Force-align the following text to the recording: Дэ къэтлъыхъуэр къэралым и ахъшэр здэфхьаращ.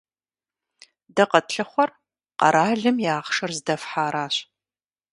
Дэ 1.15 1.23
къэтлъыхъуэр 1.31 1.89
къэралым 2.39 2.97
и 3.05 3.07
ахъшэр 3.17 3.51
здэфхьаращ. 3.57 4.35